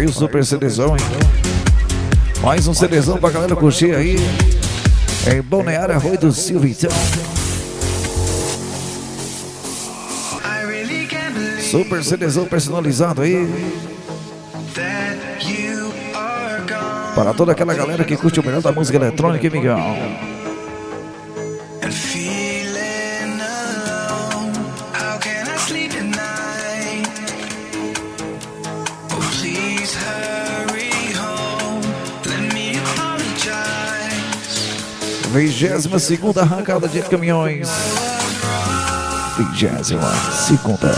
[0.00, 1.04] Aí o super CDzão, hein?
[2.40, 4.16] Mais um CDzão pra galera curtir aí.
[5.30, 6.90] Em Balneário Arroio do Silva, então.
[11.70, 13.46] Super CDzão personalizado aí.
[17.14, 19.78] Para toda aquela galera que curte o melhor da música eletrônica, amigão.
[35.32, 37.68] Vigésima segunda arrancada de caminhões.
[39.38, 40.12] Vigésima
[40.46, 40.90] segunda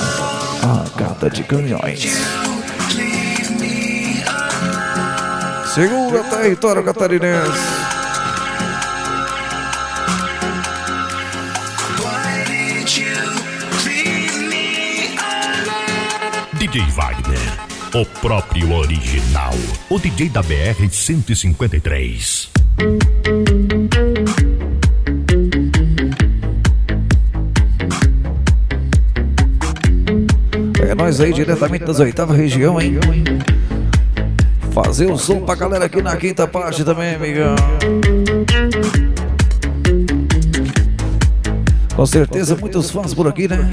[0.62, 2.02] arrancada de caminhões.
[5.74, 7.82] Segura território catarinense.
[16.58, 19.52] DJ Wagner, o próprio original.
[19.90, 22.50] O DJ da BR 153.
[30.80, 32.98] É nós aí diretamente das oitavas região, hein?
[34.72, 37.54] Fazer o som pra galera aqui na quinta parte também, amigão.
[41.94, 43.68] Com certeza, muitos fãs por aqui, né?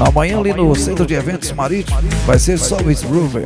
[0.00, 3.44] Amanhã ali no Centro de Eventos Marítimo vai ser só o Groover.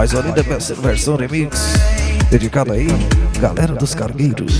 [0.00, 1.74] Mais uma linda versão remix
[2.30, 2.86] dedicada aí,
[3.38, 4.50] galera dos cargueiros.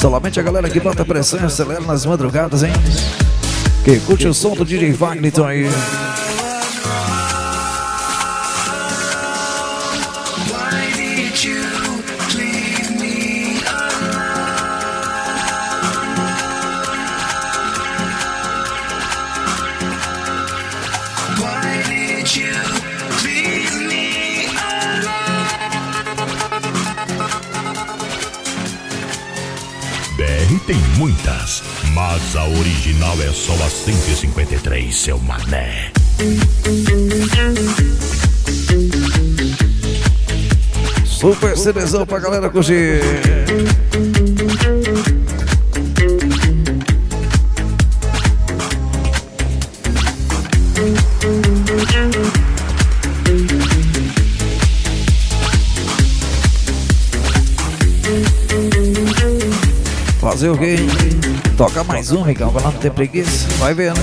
[0.00, 2.70] Solamente a galera que bota pressão e acelera nas madrugadas, hein?
[3.84, 5.68] Que curte o som do DJ Wagner aí.
[5.68, 6.06] BR
[30.66, 31.62] tem muitas,
[31.94, 35.92] mas a original é só a 153, seu mané.
[41.04, 43.35] Super CDzão pra galera curtir.
[60.36, 60.76] Fazer o quê?
[61.56, 62.22] Toca mais um.
[62.22, 63.48] Vai lá, não tem preguiça.
[63.56, 63.96] Vai vendo.